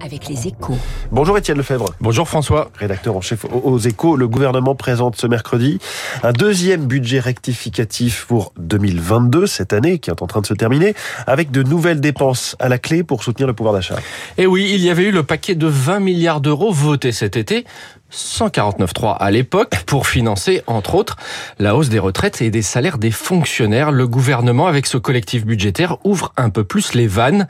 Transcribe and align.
avec 0.00 0.28
les 0.28 0.46
échos. 0.46 0.76
Bonjour 1.10 1.36
Étienne 1.38 1.58
Lefebvre. 1.58 1.94
Bonjour 2.00 2.28
François. 2.28 2.70
Rédacteur 2.74 3.16
en 3.16 3.20
chef 3.20 3.44
aux 3.44 3.78
échos. 3.78 4.16
Le 4.16 4.28
gouvernement 4.28 4.74
présente 4.74 5.16
ce 5.16 5.26
mercredi 5.26 5.78
un 6.22 6.32
deuxième 6.32 6.86
budget 6.86 7.20
rectificatif 7.20 8.26
pour 8.26 8.52
2022, 8.58 9.46
cette 9.46 9.72
année 9.72 9.98
qui 9.98 10.10
est 10.10 10.22
en 10.22 10.26
train 10.26 10.40
de 10.40 10.46
se 10.46 10.54
terminer, 10.54 10.94
avec 11.26 11.50
de 11.50 11.62
nouvelles 11.62 12.00
dépenses 12.00 12.56
à 12.58 12.68
la 12.68 12.78
clé 12.78 13.02
pour 13.02 13.22
soutenir 13.22 13.46
le 13.46 13.54
pouvoir 13.54 13.74
d'achat. 13.74 13.96
Et 14.36 14.46
oui, 14.46 14.70
il 14.72 14.80
y 14.80 14.90
avait 14.90 15.04
eu 15.04 15.10
le 15.10 15.22
paquet 15.22 15.54
de 15.54 15.66
20 15.66 16.00
milliards 16.00 16.40
d'euros 16.40 16.72
voté 16.72 17.12
cet 17.12 17.36
été 17.36 17.64
149.3 18.12 19.16
à 19.18 19.30
l'époque 19.30 19.82
pour 19.84 20.06
financer, 20.06 20.62
entre 20.66 20.94
autres, 20.94 21.16
la 21.58 21.76
hausse 21.76 21.90
des 21.90 21.98
retraites 21.98 22.40
et 22.40 22.50
des 22.50 22.62
salaires 22.62 22.96
des 22.96 23.10
fonctionnaires. 23.10 23.92
Le 23.92 24.08
gouvernement, 24.08 24.66
avec 24.66 24.86
ce 24.86 24.96
collectif 24.96 25.44
budgétaire, 25.44 25.98
ouvre 26.04 26.32
un 26.36 26.48
peu 26.48 26.64
plus 26.64 26.94
les 26.94 27.06
vannes. 27.06 27.48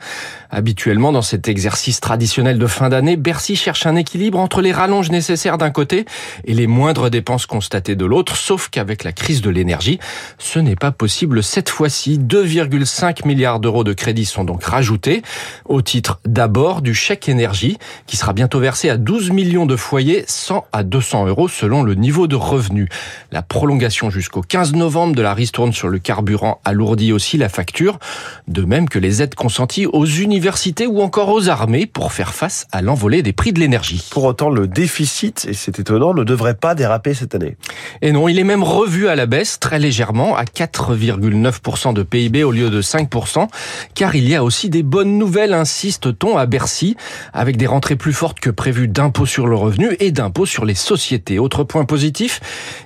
Habituellement, 0.49 1.11
dans 1.11 1.21
cet 1.21 1.47
exercice 1.47 2.01
traditionnel 2.01 2.59
de 2.59 2.67
fin 2.67 2.89
d'année, 2.89 3.15
Bercy 3.15 3.55
cherche 3.55 3.85
un 3.85 3.95
équilibre 3.95 4.39
entre 4.39 4.61
les 4.61 4.71
rallonges 4.71 5.11
nécessaires 5.11 5.57
d'un 5.57 5.69
côté 5.69 6.05
et 6.43 6.53
les 6.53 6.67
moindres 6.67 7.09
dépenses 7.09 7.45
constatées 7.45 7.95
de 7.95 8.05
l'autre, 8.05 8.35
sauf 8.35 8.67
qu'avec 8.69 9.03
la 9.03 9.13
crise 9.13 9.41
de 9.41 9.49
l'énergie, 9.49 9.99
ce 10.39 10.59
n'est 10.59 10.75
pas 10.75 10.91
possible 10.91 11.41
cette 11.41 11.69
fois-ci. 11.69 12.19
2,5 12.19 13.25
milliards 13.25 13.59
d'euros 13.59 13.85
de 13.85 13.93
crédits 13.93 14.25
sont 14.25 14.43
donc 14.43 14.63
rajoutés, 14.63 15.21
au 15.65 15.81
titre 15.81 16.19
d'abord 16.25 16.81
du 16.81 16.93
chèque 16.93 17.29
énergie, 17.29 17.77
qui 18.07 18.17
sera 18.17 18.33
bientôt 18.33 18.59
versé 18.59 18.89
à 18.89 18.97
12 18.97 19.31
millions 19.31 19.65
de 19.65 19.75
foyers 19.77 20.25
à 20.71 20.83
200 20.83 21.27
euros 21.27 21.47
selon 21.47 21.83
le 21.83 21.95
niveau 21.95 22.27
de 22.27 22.35
revenu. 22.35 22.89
La 23.31 23.41
prolongation 23.41 24.09
jusqu'au 24.09 24.41
15 24.41 24.73
novembre 24.73 25.15
de 25.15 25.21
la 25.21 25.33
ristourne 25.33 25.73
sur 25.73 25.87
le 25.87 25.99
carburant 25.99 26.59
alourdit 26.65 27.13
aussi 27.13 27.37
la 27.37 27.49
facture, 27.49 27.99
de 28.47 28.63
même 28.63 28.89
que 28.89 28.99
les 28.99 29.21
aides 29.21 29.35
consenties 29.35 29.85
aux 29.85 30.05
universités 30.05 30.87
ou 30.87 31.01
encore 31.01 31.29
aux 31.29 31.49
armées 31.49 31.85
pour 31.85 32.11
faire 32.13 32.33
face 32.33 32.67
à 32.71 32.81
l'envolée 32.81 33.21
des 33.21 33.33
prix 33.33 33.53
de 33.53 33.59
l'énergie. 33.59 34.07
Pour 34.11 34.23
autant, 34.25 34.49
le 34.49 34.67
déficit, 34.67 35.45
et 35.49 35.53
c'est 35.53 35.79
étonnant, 35.79 36.13
ne 36.13 36.23
devrait 36.23 36.55
pas 36.55 36.75
déraper 36.75 37.13
cette 37.13 37.35
année. 37.35 37.55
Et 38.01 38.11
non, 38.11 38.27
il 38.27 38.39
est 38.39 38.43
même 38.43 38.63
revu 38.63 39.07
à 39.07 39.15
la 39.15 39.25
baisse 39.25 39.59
très 39.59 39.79
légèrement 39.79 40.35
à 40.35 40.43
4,9% 40.43 41.93
de 41.93 42.03
PIB 42.03 42.43
au 42.43 42.51
lieu 42.51 42.69
de 42.69 42.81
5%, 42.81 43.47
car 43.93 44.15
il 44.15 44.27
y 44.27 44.35
a 44.35 44.43
aussi 44.43 44.69
des 44.69 44.83
bonnes 44.83 45.17
nouvelles, 45.17 45.53
insiste-t-on 45.53 46.37
à 46.37 46.45
Bercy, 46.45 46.95
avec 47.33 47.57
des 47.57 47.67
rentrées 47.67 47.95
plus 47.95 48.13
fortes 48.13 48.39
que 48.39 48.49
prévues 48.49 48.87
d'impôts 48.87 49.25
sur 49.25 49.47
le 49.47 49.55
revenu 49.55 49.95
et 49.99 50.11
d'impôts 50.11 50.38
sur 50.45 50.65
les 50.65 50.75
sociétés. 50.75 51.39
Autre 51.39 51.63
point 51.63 51.85
positif, 51.85 52.39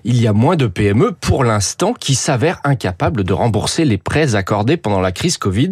il 0.03 0.19
y 0.21 0.27
a 0.27 0.33
moins 0.33 0.55
de 0.55 0.67
PME 0.67 1.11
pour 1.11 1.43
l'instant 1.43 1.93
qui 1.93 2.15
s'avèrent 2.15 2.61
incapables 2.63 3.23
de 3.23 3.33
rembourser 3.33 3.85
les 3.85 3.97
prêts 3.97 4.35
accordés 4.35 4.77
pendant 4.77 5.01
la 5.01 5.11
crise 5.11 5.37
Covid 5.37 5.71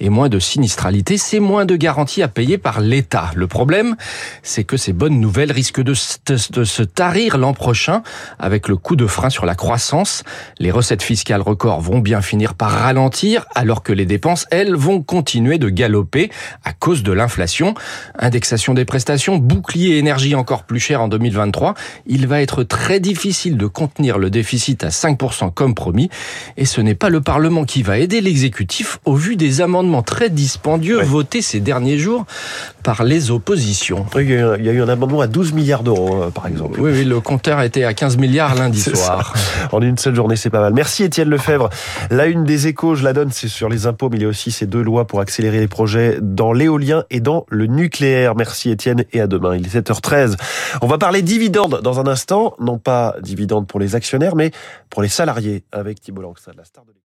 et 0.00 0.08
moins 0.08 0.28
de 0.28 0.38
sinistralité, 0.38 1.16
c'est 1.18 1.40
moins 1.40 1.64
de 1.64 1.76
garanties 1.76 2.22
à 2.22 2.28
payer 2.28 2.58
par 2.58 2.80
l'État. 2.80 3.30
Le 3.34 3.46
problème, 3.46 3.96
c'est 4.42 4.64
que 4.64 4.76
ces 4.76 4.92
bonnes 4.92 5.20
nouvelles 5.20 5.52
risquent 5.52 5.82
de, 5.82 5.94
se 5.94 6.82
tarir 6.82 7.38
l'an 7.38 7.54
prochain 7.54 8.02
avec 8.38 8.68
le 8.68 8.76
coup 8.76 8.96
de 8.96 9.06
frein 9.06 9.30
sur 9.30 9.46
la 9.46 9.54
croissance. 9.54 10.22
Les 10.58 10.70
recettes 10.70 11.02
fiscales 11.02 11.42
records 11.42 11.80
vont 11.80 11.98
bien 11.98 12.22
finir 12.22 12.54
par 12.54 12.70
ralentir 12.70 13.46
alors 13.54 13.82
que 13.82 13.92
les 13.92 14.06
dépenses, 14.06 14.46
elles, 14.50 14.74
vont 14.74 15.02
continuer 15.02 15.58
de 15.58 15.68
galoper 15.68 16.30
à 16.64 16.72
cause 16.72 17.02
de 17.02 17.12
l'inflation. 17.12 17.74
Indexation 18.18 18.74
des 18.74 18.84
prestations, 18.84 19.36
bouclier 19.36 19.98
énergie 19.98 20.34
encore 20.34 20.64
plus 20.64 20.80
cher 20.80 21.00
en 21.00 21.08
2023, 21.18 21.74
il 22.06 22.26
va 22.26 22.40
être 22.42 22.62
très 22.62 23.00
difficile 23.00 23.56
de 23.56 23.66
contenir 23.66 24.18
le 24.18 24.30
déficit 24.30 24.84
à 24.84 24.88
5% 24.88 25.52
comme 25.52 25.74
promis. 25.74 26.10
Et 26.56 26.64
ce 26.64 26.80
n'est 26.80 26.94
pas 26.94 27.10
le 27.10 27.20
Parlement 27.20 27.64
qui 27.64 27.82
va 27.82 27.98
aider 27.98 28.20
l'exécutif 28.20 28.98
au 29.04 29.14
vu 29.14 29.36
des 29.36 29.60
amendements 29.60 30.02
très 30.02 30.30
dispendieux 30.30 31.00
votés 31.02 31.42
ces 31.42 31.60
derniers 31.60 31.98
jours 31.98 32.26
par 32.82 33.02
les 33.02 33.30
oppositions. 33.30 34.06
il, 34.16 34.30
y 34.30 34.34
a 34.38 34.56
eu, 34.56 34.82
un 34.82 34.88
amendement 34.88 35.20
à 35.20 35.26
12 35.26 35.52
milliards 35.52 35.82
d'euros, 35.82 36.22
euh, 36.22 36.30
par 36.30 36.46
exemple. 36.46 36.80
Oui, 36.80 36.92
oui, 36.92 37.04
le 37.04 37.20
compteur 37.20 37.60
était 37.62 37.82
à 37.82 37.94
15 37.94 38.16
milliards 38.16 38.54
lundi 38.54 38.80
soir. 38.80 39.34
En 39.72 39.82
une 39.82 39.98
seule 39.98 40.14
journée, 40.14 40.36
c'est 40.36 40.50
pas 40.50 40.60
mal. 40.60 40.72
Merci 40.72 41.02
Étienne 41.02 41.28
Lefebvre. 41.28 41.68
La 42.10 42.26
une 42.26 42.44
des 42.44 42.68
échos, 42.68 42.94
je 42.94 43.02
la 43.02 43.12
donne, 43.12 43.30
c'est 43.32 43.48
sur 43.48 43.68
les 43.68 43.86
impôts, 43.86 44.08
mais 44.08 44.18
il 44.18 44.22
y 44.22 44.24
a 44.24 44.28
aussi 44.28 44.52
ces 44.52 44.66
deux 44.66 44.82
lois 44.82 45.06
pour 45.06 45.20
accélérer 45.20 45.58
les 45.58 45.66
projets 45.66 46.18
dans 46.20 46.52
l'éolien 46.52 47.04
et 47.10 47.20
dans 47.20 47.44
le 47.48 47.66
nucléaire. 47.66 48.36
Merci 48.36 48.70
Étienne 48.70 49.04
et 49.12 49.20
à 49.20 49.26
demain. 49.26 49.56
Il 49.56 49.66
est 49.66 49.80
7h13. 49.80 50.36
On 50.80 50.86
va 50.86 50.98
parler 51.06 51.22
dividendes 51.22 51.82
dans 51.82 52.00
un 52.00 52.08
instant. 52.08 52.56
Non 52.58 52.78
pas 52.78 53.14
dividendes 53.20 53.68
pour 53.68 53.78
les 53.78 53.94
actionnaires, 53.94 54.34
mais 54.34 54.50
pour 54.90 55.02
les 55.02 55.08
salariés 55.08 55.62
avec 55.70 56.00
Thibault 56.00 56.22
Langstad, 56.22 56.56
la 56.56 56.64
star 56.64 56.84
de 56.84 56.96